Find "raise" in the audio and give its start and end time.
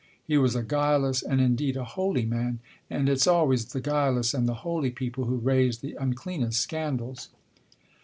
5.35-5.77